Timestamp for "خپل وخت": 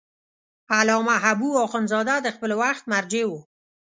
2.35-2.83